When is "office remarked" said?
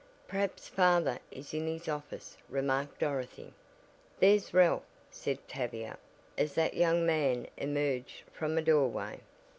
1.87-2.97